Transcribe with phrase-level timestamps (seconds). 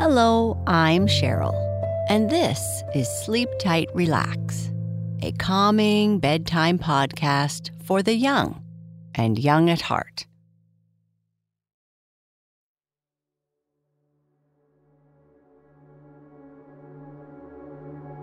[0.00, 1.52] Hello, I'm Sheryl,
[2.08, 4.72] and this is Sleep Tight Relax,
[5.20, 8.64] a calming bedtime podcast for the young
[9.14, 10.26] and young at heart.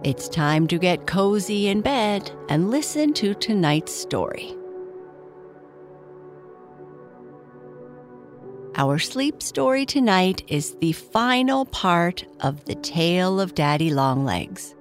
[0.04, 4.58] It's time to get cozy in bed and listen to tonight's story.
[8.80, 14.76] Our sleep story tonight is the final part of the tale of Daddy Longlegs.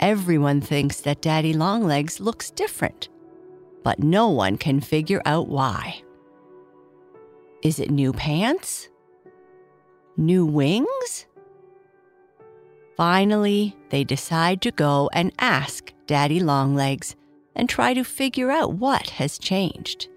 [0.00, 3.10] Everyone thinks that Daddy Longlegs looks different,
[3.84, 6.02] but no one can figure out why.
[7.62, 8.88] Is it new pants?
[10.16, 11.26] New wings?
[12.96, 17.14] Finally, they decide to go and ask Daddy Longlegs
[17.54, 20.08] and try to figure out what has changed.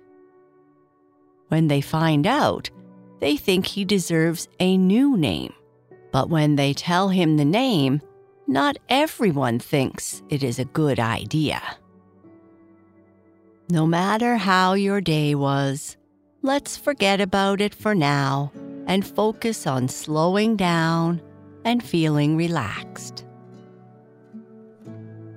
[1.50, 2.70] When they find out,
[3.20, 5.54] they think he deserves a new name.
[6.12, 8.02] But when they tell him the name,
[8.48, 11.62] not everyone thinks it is a good idea.
[13.70, 15.98] No matter how your day was,
[16.42, 18.52] let's forget about it for now
[18.88, 21.22] and focus on slowing down
[21.66, 23.26] and feeling relaxed.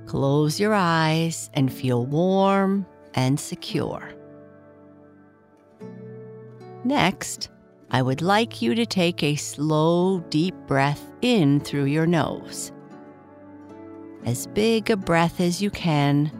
[0.06, 4.12] Close your eyes and feel warm and secure.
[6.84, 7.50] Next,
[7.90, 12.72] I would like you to take a slow, deep breath in through your nose.
[14.24, 16.30] As big a breath as you can,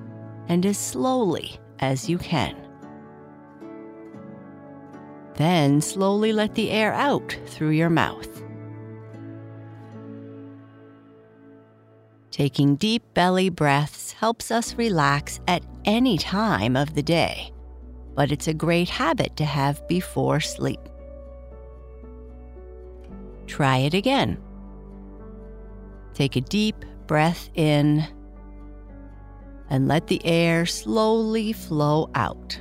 [0.49, 2.57] and as slowly as you can.
[5.35, 8.43] Then slowly let the air out through your mouth.
[12.31, 17.53] Taking deep belly breaths helps us relax at any time of the day
[18.21, 20.91] but it's a great habit to have before sleep.
[23.47, 24.37] Try it again.
[26.13, 28.07] Take a deep breath in
[29.71, 32.61] and let the air slowly flow out.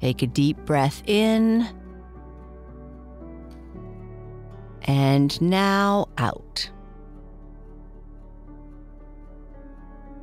[0.00, 1.68] Take a deep breath in
[4.84, 6.70] and now out.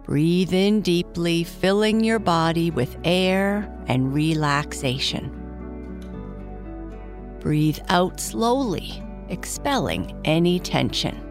[0.08, 5.30] Breathe in deeply, filling your body with air and relaxation.
[7.42, 11.22] Breathe out slowly, expelling any tension.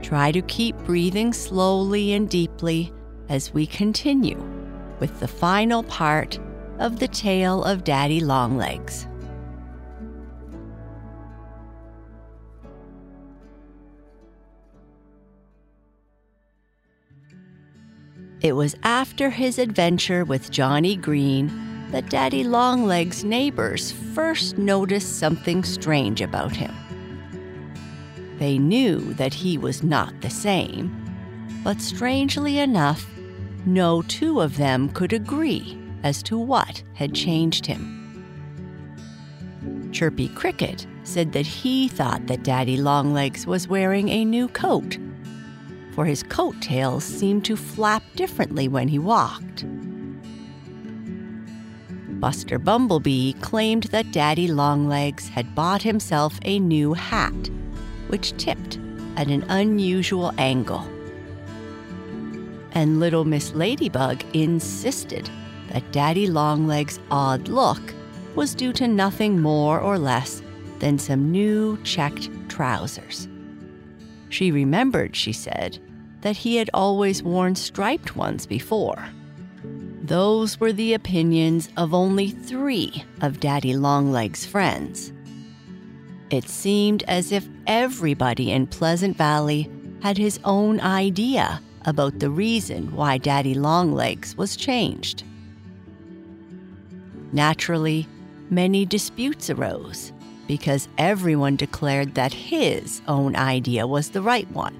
[0.00, 2.90] Try to keep breathing slowly and deeply
[3.28, 4.42] as we continue
[5.00, 6.38] with the final part
[6.78, 9.06] of the tale of Daddy Longlegs.
[18.42, 25.62] It was after his adventure with Johnny Green that Daddy Longlegs' neighbors first noticed something
[25.62, 26.74] strange about him.
[28.40, 30.90] They knew that he was not the same,
[31.62, 33.08] but strangely enough,
[33.64, 38.00] no two of them could agree as to what had changed him.
[39.92, 44.98] Chirpy Cricket said that he thought that Daddy Longlegs was wearing a new coat
[45.92, 49.64] for his coat tails seemed to flap differently when he walked.
[52.20, 57.50] Buster Bumblebee claimed that Daddy Longlegs had bought himself a new hat,
[58.08, 58.78] which tipped
[59.16, 60.88] at an unusual angle.
[62.72, 65.28] And little Miss Ladybug insisted
[65.72, 67.82] that Daddy Longlegs' odd look
[68.34, 70.42] was due to nothing more or less
[70.78, 73.28] than some new checked trousers.
[74.32, 75.78] She remembered, she said,
[76.22, 79.10] that he had always worn striped ones before.
[80.02, 85.12] Those were the opinions of only three of Daddy Longlegs' friends.
[86.30, 89.70] It seemed as if everybody in Pleasant Valley
[90.00, 95.24] had his own idea about the reason why Daddy Longlegs was changed.
[97.32, 98.08] Naturally,
[98.48, 100.10] many disputes arose
[100.46, 104.76] because everyone declared that his own idea was the right one.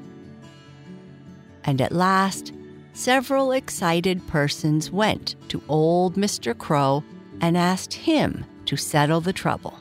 [1.64, 2.52] And at last,
[2.92, 6.56] several excited persons went to old Mr.
[6.56, 7.04] Crow
[7.40, 9.78] and asked him to settle the trouble.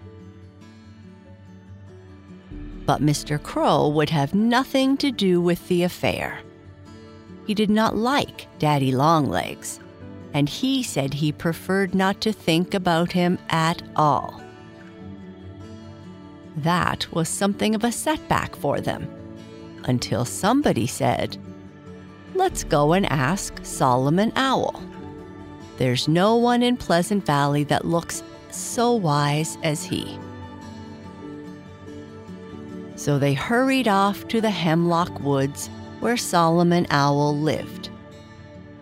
[2.85, 3.41] But Mr.
[3.41, 6.39] Crow would have nothing to do with the affair.
[7.47, 9.79] He did not like Daddy Longlegs,
[10.33, 14.41] and he said he preferred not to think about him at all.
[16.57, 19.09] That was something of a setback for them,
[19.85, 21.37] until somebody said,
[22.35, 24.81] Let's go and ask Solomon Owl.
[25.77, 30.17] There's no one in Pleasant Valley that looks so wise as he.
[32.95, 35.69] So they hurried off to the hemlock woods
[36.01, 37.89] where Solomon Owl lived.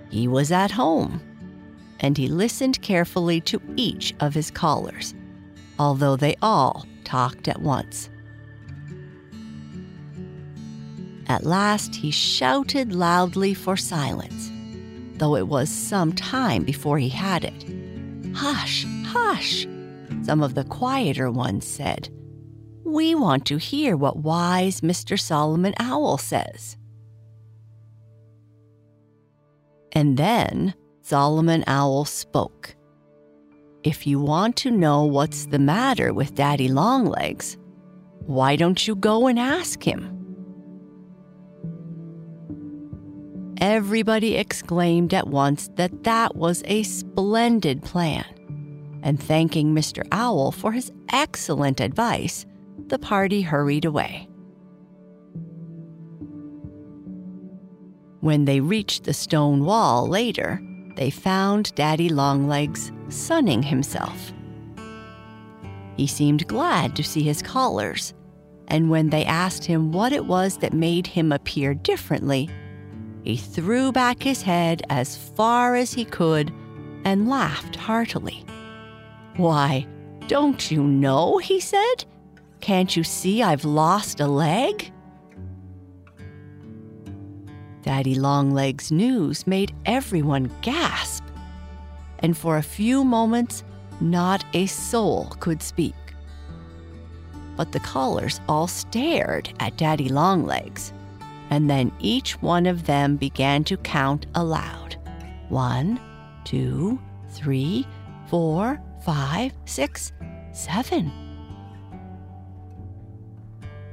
[0.09, 1.21] He was at home,
[1.99, 5.13] and he listened carefully to each of his callers,
[5.77, 8.07] although they all talked at once.
[11.27, 14.51] At last, he shouted loudly for silence,
[15.17, 17.65] though it was some time before he had it.
[18.35, 19.65] Hush, hush,
[20.21, 22.09] some of the quieter ones said.
[22.85, 25.19] We want to hear what wise Mr.
[25.19, 26.77] Solomon Owl says.
[29.93, 32.75] And then Solomon Owl spoke.
[33.83, 37.57] If you want to know what's the matter with Daddy Longlegs,
[38.25, 40.15] why don't you go and ask him?
[43.61, 48.25] Everybody exclaimed at once that that was a splendid plan.
[49.01, 50.05] And thanking Mr.
[50.11, 52.45] Owl for his excellent advice,
[52.87, 54.27] the party hurried away.
[58.19, 60.61] When they reached the stone wall later,
[60.97, 64.33] they found Daddy Longlegs sunning himself.
[65.97, 68.13] He seemed glad to see his callers,
[68.67, 72.49] and when they asked him what it was that made him appear differently,
[73.23, 76.53] he threw back his head as far as he could
[77.03, 78.45] and laughed heartily.
[79.35, 79.87] Why,
[80.27, 81.37] don't you know?
[81.37, 82.05] he said.
[82.61, 84.91] Can't you see I've lost a leg?
[87.81, 91.23] Daddy Longlegs' news made everyone gasp,
[92.19, 93.63] and for a few moments,
[94.01, 95.95] not a soul could speak.
[97.55, 100.93] But the callers all stared at Daddy Longlegs,
[101.49, 104.95] and then each one of them began to count aloud
[105.49, 105.99] one,
[106.43, 106.99] two,
[107.29, 107.85] three,
[108.27, 110.13] four, five, six,
[110.51, 111.11] seven.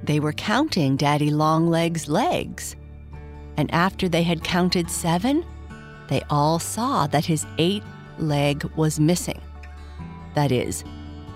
[0.03, 2.77] They were counting Daddy Longlegs' legs
[3.57, 5.45] and after they had counted seven,
[6.09, 7.87] they all saw that his eighth
[8.19, 9.41] leg was missing.
[10.35, 10.85] That is,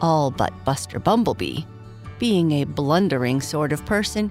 [0.00, 1.62] all but Buster Bumblebee.
[2.18, 4.30] Being a blundering sort of person,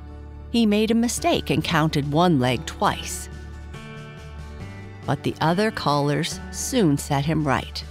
[0.52, 3.30] he made a mistake and counted one leg twice.
[5.06, 7.84] But the other callers soon set him right.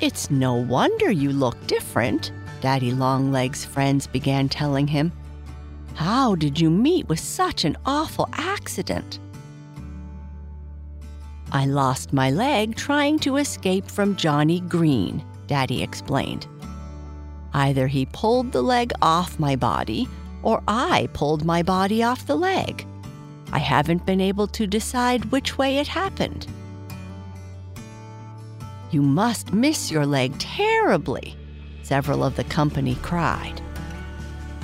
[0.00, 5.12] It's no wonder you look different, Daddy Longlegs' friends began telling him.
[5.94, 9.20] How did you meet with such an awful accident?
[11.54, 16.46] I lost my leg trying to escape from Johnny Green, Daddy explained.
[17.52, 20.08] Either he pulled the leg off my body,
[20.42, 22.86] or I pulled my body off the leg.
[23.52, 26.46] I haven't been able to decide which way it happened.
[28.90, 31.36] You must miss your leg terribly,
[31.82, 33.60] several of the company cried.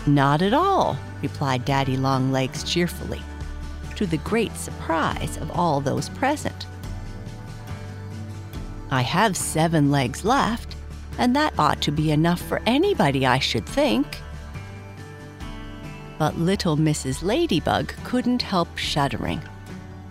[0.07, 3.21] Not at all, replied Daddy Longlegs cheerfully,
[3.97, 6.67] to the great surprise of all those present.
[8.91, 10.77] I have seven legs left,
[11.19, 14.07] and that ought to be enough for anybody, I should think.
[16.19, 17.23] But little Mrs.
[17.23, 19.43] Ladybug couldn't help shuddering.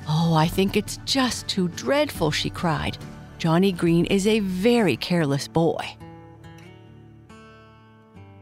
[0.08, 2.98] Oh, I think it's just too dreadful, she cried.
[3.40, 5.96] Johnny Green is a very careless boy.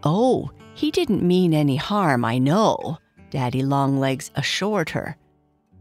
[0.04, 3.00] Oh, he didn't mean any harm, I know,
[3.32, 5.18] Daddy Longlegs assured her.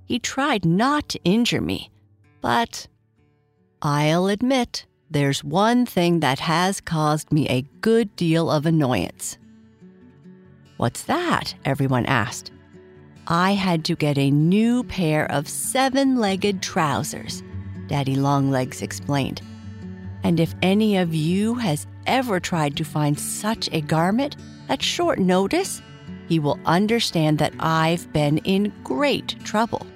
[0.06, 1.90] He tried not to injure me,
[2.40, 2.86] but
[3.86, 9.36] I'll admit there's one thing that has caused me a good deal of annoyance.
[10.78, 11.54] What's that?
[11.66, 12.50] everyone asked.
[13.28, 17.42] I had to get a new pair of seven legged trousers,
[17.86, 19.42] Daddy Longlegs explained.
[20.22, 24.36] And if any of you has ever tried to find such a garment,
[24.70, 25.82] at short notice,
[26.26, 29.86] he will understand that I've been in great trouble.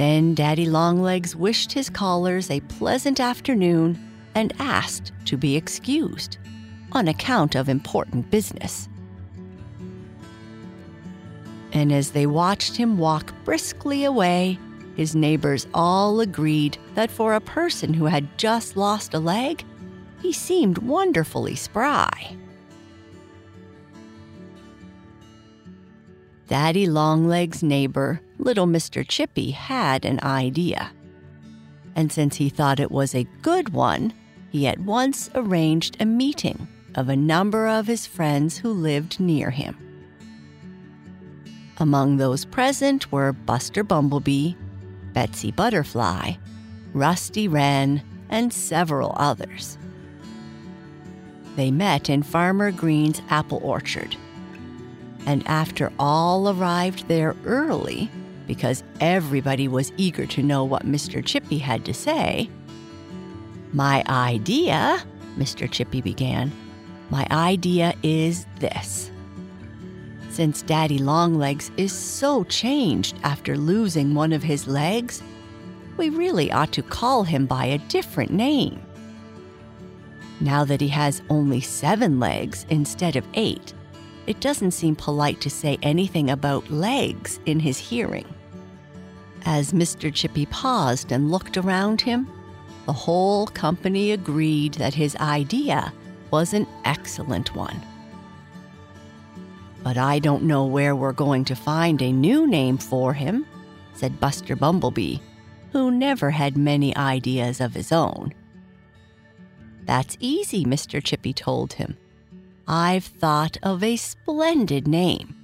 [0.00, 3.98] Then Daddy Longlegs wished his callers a pleasant afternoon
[4.34, 6.38] and asked to be excused
[6.92, 8.88] on account of important business.
[11.74, 14.58] And as they watched him walk briskly away,
[14.96, 19.62] his neighbors all agreed that for a person who had just lost a leg,
[20.22, 22.38] he seemed wonderfully spry.
[26.46, 29.06] Daddy Longlegs' neighbor, little Mr.
[29.06, 30.92] Chippy, had an idea.
[31.94, 34.12] And since he thought it was a good one,
[34.50, 39.50] he at once arranged a meeting of a number of his friends who lived near
[39.50, 39.76] him.
[41.78, 44.54] Among those present were Buster Bumblebee,
[45.12, 46.32] Betsy Butterfly,
[46.92, 49.78] Rusty Wren, and several others.
[51.56, 54.16] They met in Farmer Green's apple orchard.
[55.26, 58.10] And after all arrived there early,
[58.50, 61.24] because everybody was eager to know what Mr.
[61.24, 62.50] Chippy had to say,
[63.72, 65.00] my idea,
[65.38, 65.70] Mr.
[65.70, 66.50] Chippy began,
[67.10, 69.12] my idea is this.
[70.30, 75.22] Since Daddy Longlegs is so changed after losing one of his legs,
[75.96, 78.82] we really ought to call him by a different name.
[80.40, 83.72] Now that he has only seven legs instead of eight,
[84.26, 88.26] it doesn't seem polite to say anything about legs in his hearing.
[89.44, 90.12] As Mr.
[90.12, 92.30] Chippy paused and looked around him,
[92.86, 95.92] the whole company agreed that his idea
[96.30, 97.80] was an excellent one.
[99.82, 103.46] But I don't know where we're going to find a new name for him,
[103.94, 105.18] said Buster Bumblebee,
[105.72, 108.34] who never had many ideas of his own.
[109.84, 111.02] That's easy, Mr.
[111.02, 111.96] Chippy told him.
[112.68, 115.34] I've thought of a splendid name,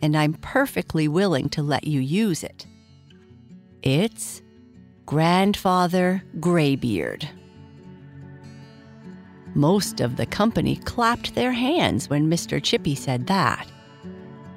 [0.00, 2.66] and I'm perfectly willing to let you use it.
[3.82, 4.42] It's
[5.06, 7.26] Grandfather Graybeard.
[9.54, 12.62] Most of the company clapped their hands when Mr.
[12.62, 13.66] Chippy said that.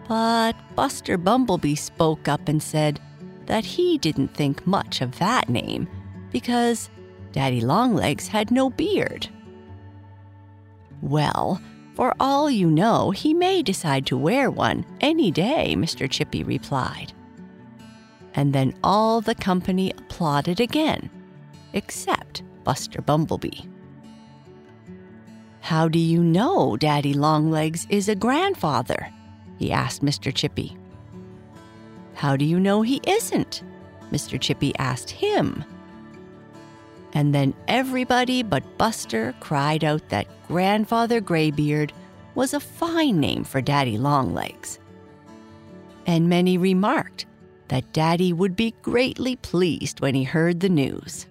[0.10, 3.00] But Buster Bumblebee spoke up and said
[3.46, 5.88] that he didn't think much of that name
[6.32, 6.90] because
[7.32, 9.30] Daddy Longlegs had no beard.
[11.02, 11.62] Well,
[11.96, 16.10] for all you know, he may decide to wear one any day, Mr.
[16.10, 17.14] Chippy replied.
[18.36, 21.10] And then all the company applauded again,
[21.74, 23.62] except Buster Bumblebee.
[25.62, 29.10] How do you know Daddy Longlegs is a grandfather?
[29.58, 30.34] he asked Mr.
[30.34, 30.76] Chippy.
[32.16, 33.64] How do you know he isn't?
[34.12, 34.40] Mr.
[34.40, 35.64] Chippy asked him.
[37.14, 41.94] And then everybody but Buster cried out that Grandfather Graybeard
[42.36, 44.80] was a fine name for Daddy Longlegs.
[46.06, 47.26] And many remarked
[47.74, 51.26] that Daddy would be greatly pleased when he heard the news.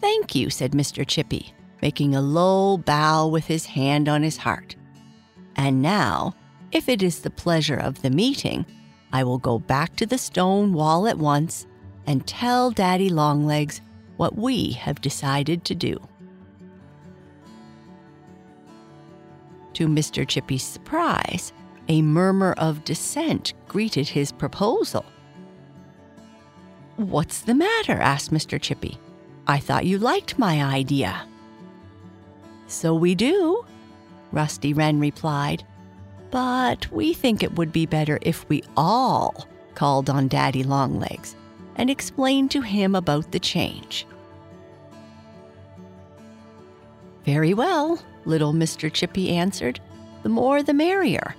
[0.00, 1.06] Thank you, said Mr.
[1.06, 4.74] Chippy, making a low bow with his hand on his heart.
[5.54, 6.34] And now,
[6.72, 8.66] if it is the pleasure of the meeting,
[9.12, 11.68] I will go back to the stone wall at once
[12.04, 13.80] and tell Daddy Longlegs
[14.16, 16.00] what we have decided to do.
[19.74, 20.26] To Mr.
[20.26, 21.52] Chippy's surprise,
[21.88, 25.04] a murmur of dissent greeted his proposal.
[26.96, 27.94] What's the matter?
[27.94, 28.60] asked Mr.
[28.60, 28.98] Chippy.
[29.46, 31.26] I thought you liked my idea.
[32.66, 33.64] So we do,
[34.30, 35.64] Rusty Wren replied.
[36.30, 41.36] But we think it would be better if we all called on Daddy Longlegs
[41.76, 44.06] and explained to him about the change.
[47.24, 48.92] Very well, little Mr.
[48.92, 49.80] Chippy answered.
[50.22, 51.34] The more the merrier.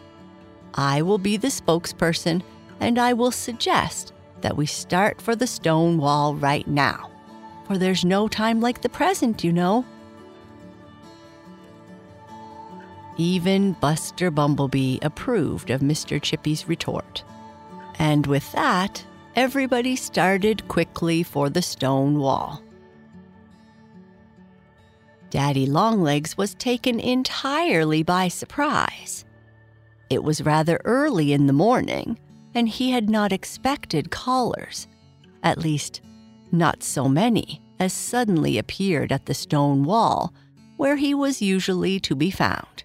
[0.73, 2.41] I will be the spokesperson
[2.79, 7.09] and I will suggest that we start for the stone wall right now.
[7.65, 9.85] For there's no time like the present, you know.
[13.17, 16.21] Even Buster Bumblebee approved of Mr.
[16.21, 17.23] Chippy's retort.
[17.99, 22.61] And with that, everybody started quickly for the stone wall.
[25.29, 29.25] Daddy Longlegs was taken entirely by surprise.
[30.13, 32.19] It was rather early in the morning,
[32.53, 34.87] and he had not expected callers.
[35.41, 36.01] At least,
[36.51, 40.31] not so many as suddenly appeared at the stone wall
[40.77, 42.83] where he was usually to be found.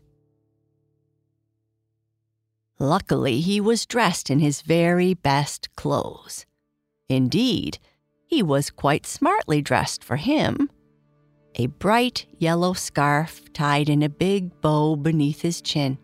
[2.79, 6.47] Luckily, he was dressed in his very best clothes.
[7.11, 7.79] Indeed,
[8.25, 10.71] he was quite smartly dressed for him.
[11.57, 15.99] A bright yellow scarf tied in a big bow beneath his chin,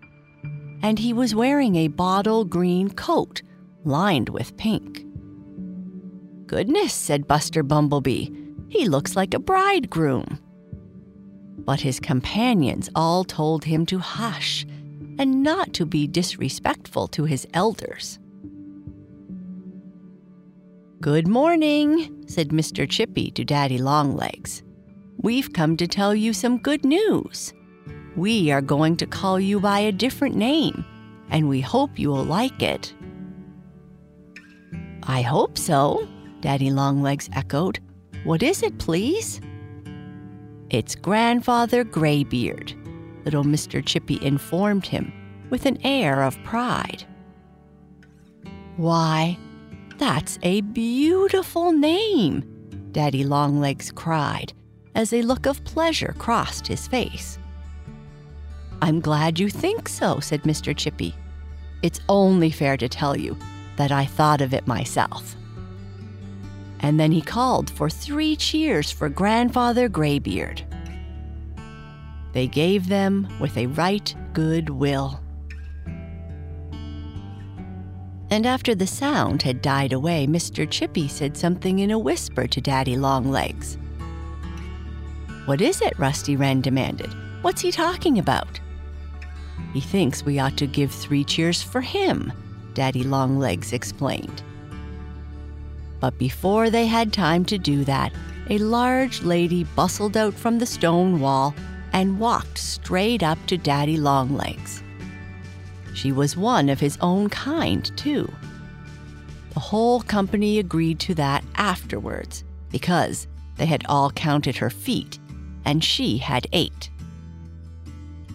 [0.85, 3.41] and he was wearing a bottle green coat
[3.85, 5.03] lined with pink.
[6.47, 8.29] Goodness, said Buster Bumblebee,
[8.69, 10.39] he looks like a bridegroom.
[11.57, 14.67] But his companions all told him to hush
[15.19, 18.19] and not to be disrespectful to his elders.
[21.01, 22.87] Good morning, said Mr.
[22.87, 24.63] Chippy to Daddy Longlegs.
[25.17, 27.55] We've come to tell you some good news.
[28.17, 30.85] We are going to call you by a different name,
[31.31, 32.95] and we hope you will like it.
[35.03, 36.07] I hope so,
[36.41, 37.81] Daddy Longlegs echoed.
[38.23, 39.41] What is it, please?
[40.71, 42.73] It's Grandfather Graybeard,
[43.25, 43.85] little Mr.
[43.85, 45.13] Chippy informed him
[45.51, 47.05] with an air of pride.
[48.77, 49.39] Why,
[49.99, 52.43] That's a beautiful name,
[52.93, 54.53] Daddy Longlegs cried
[54.95, 57.39] as a look of pleasure crossed his face.
[58.83, 60.77] I'm glad you think so, said Mr.
[60.77, 61.15] Chippy.
[61.83, 63.37] It's only fair to tell you
[63.77, 65.37] that I thought of it myself.
[66.81, 70.63] And then he called for three cheers for Grandfather Graybeard.
[72.33, 75.21] They gave them with a right good will.
[78.31, 80.69] And after the sound had died away, Mr.
[80.69, 83.79] Chippy said something in a whisper to Daddy Longlegs.
[85.45, 85.99] What is it?
[85.99, 87.15] Rusty Wren demanded.
[87.43, 88.59] What's he talking about?
[89.75, 92.33] He thinks we ought to give three cheers for him,
[92.75, 94.43] Daddy Longlegs explained.
[95.99, 98.13] But before they had time to do that,
[98.49, 101.55] a large lady bustled out from the stone wall
[101.93, 104.83] and walked straight up to Daddy Longlegs.
[105.93, 108.33] She was one of his own kind, too.
[109.55, 113.27] The whole company agreed to that afterwards because
[113.57, 115.19] they had all counted her feet,
[115.65, 116.91] and she had eight.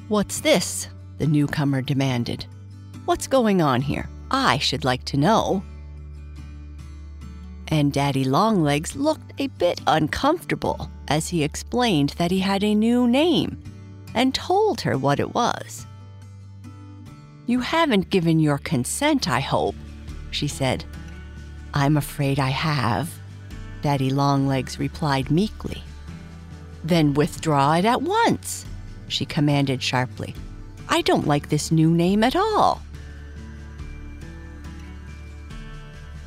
[0.09, 0.89] What's this?
[1.19, 2.45] The newcomer demanded.
[3.05, 4.09] What's going on here?
[4.31, 5.63] I should like to know.
[7.67, 13.07] And Daddy Longlegs looked a bit uncomfortable as he explained that he had a new
[13.07, 13.61] name
[14.15, 15.85] and told her what it was.
[17.45, 19.75] You haven't given your consent, I hope,
[20.31, 20.85] she said.
[21.73, 23.11] I'm afraid I have,
[23.81, 25.83] Daddy Longlegs replied meekly.
[26.83, 28.65] Then withdraw it at once,
[29.07, 30.33] she commanded sharply.
[30.89, 32.81] I don't like this new name at all.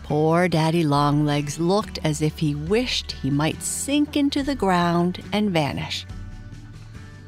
[0.05, 5.51] Poor Daddy Longlegs looked as if he wished he might sink into the ground and
[5.51, 6.07] vanish.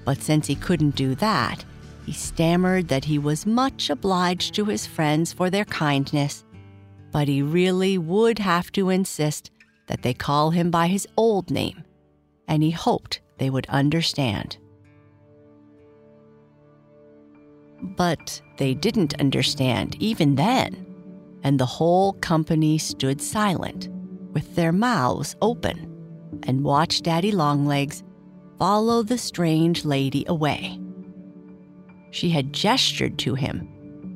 [0.04, 1.64] But since he couldn't do that,
[2.06, 6.44] he stammered that he was much obliged to his friends for their kindness,
[7.10, 9.50] but he really would have to insist
[9.86, 11.84] that they call him by his old name,
[12.46, 14.58] and he hoped they would understand.
[17.84, 20.86] But they didn't understand even then,
[21.42, 23.88] and the whole company stood silent,
[24.32, 25.90] with their mouths open,
[26.44, 28.02] and watched Daddy Longlegs
[28.58, 30.80] follow the strange lady away.
[32.10, 33.68] She had gestured to him,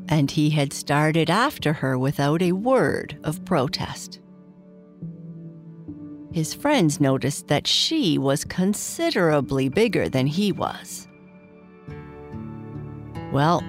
[0.09, 4.20] and he had started after her without a word of protest.
[6.33, 11.09] His friends noticed that she was considerably bigger than he was.
[13.32, 13.62] Well,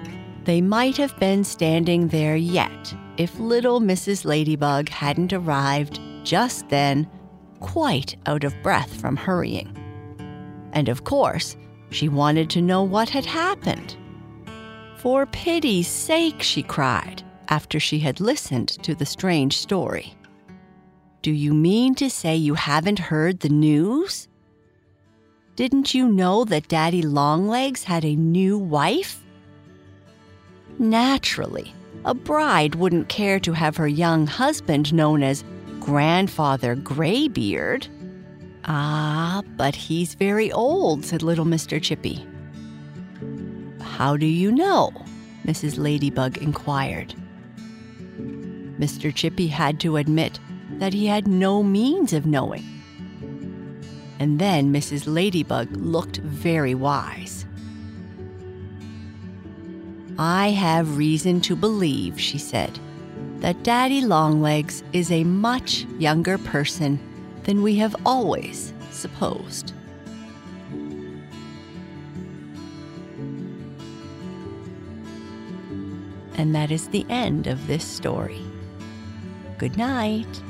[0.44, 4.24] they might have been standing there yet if little Mrs.
[4.24, 7.08] Ladybug hadn't arrived just then,
[7.60, 9.76] quite out of breath from hurrying.
[10.72, 11.56] And of course,
[11.90, 13.96] she wanted to know what had happened.
[14.96, 20.14] For pity's sake, she cried after she had listened to the strange story.
[21.22, 24.28] Do you mean to say you haven't heard the news?
[25.56, 29.22] Didn't you know that Daddy Longlegs had a new wife?
[30.80, 31.74] Naturally,
[32.06, 35.44] a bride wouldn't care to have her young husband known as
[35.78, 37.86] Grandfather Graybeard.
[38.64, 41.82] Ah, but he's very old, said little Mr.
[41.82, 42.26] Chippy.
[43.82, 44.90] How do you know?
[45.44, 45.76] Mrs.
[45.76, 47.14] Ladybug inquired.
[48.78, 49.14] Mr.
[49.14, 50.40] Chippy had to admit
[50.78, 52.64] that he had no means of knowing.
[54.18, 55.04] And then Mrs.
[55.06, 57.44] Ladybug looked very wise.
[60.22, 62.78] I have reason to believe, she said,
[63.38, 67.00] that Daddy Longlegs is a much younger person
[67.44, 69.72] than we have always supposed.
[76.34, 78.44] And that is the end of this story.
[79.56, 80.42] Good night.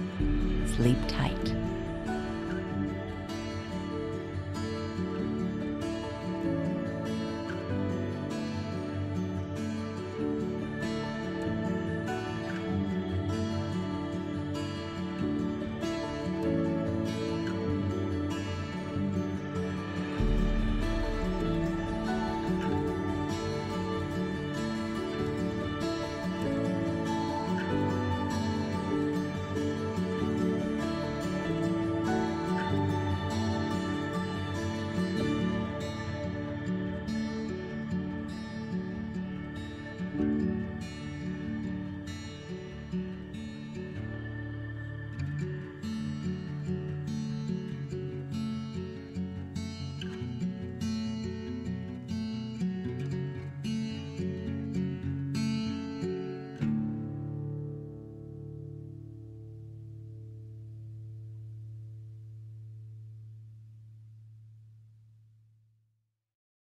[0.66, 1.39] Sleep tight.